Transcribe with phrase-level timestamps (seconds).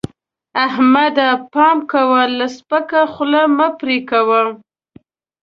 [0.65, 1.29] احمده!
[1.53, 4.41] پام کوه؛ له سپکه خوله مه پرې کوه.